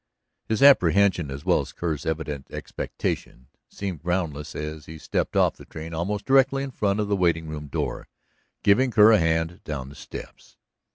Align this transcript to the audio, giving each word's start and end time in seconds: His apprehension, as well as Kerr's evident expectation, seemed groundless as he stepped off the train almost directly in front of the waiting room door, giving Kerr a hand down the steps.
His 0.49 0.63
apprehension, 0.63 1.29
as 1.29 1.45
well 1.45 1.59
as 1.61 1.71
Kerr's 1.73 2.07
evident 2.07 2.47
expectation, 2.49 3.49
seemed 3.69 4.01
groundless 4.01 4.55
as 4.55 4.87
he 4.87 4.97
stepped 4.97 5.35
off 5.35 5.57
the 5.57 5.63
train 5.65 5.93
almost 5.93 6.25
directly 6.25 6.63
in 6.63 6.71
front 6.71 6.99
of 6.99 7.07
the 7.07 7.15
waiting 7.15 7.47
room 7.47 7.67
door, 7.67 8.07
giving 8.63 8.89
Kerr 8.89 9.11
a 9.11 9.19
hand 9.19 9.63
down 9.63 9.89
the 9.89 9.95
steps. 9.95 10.57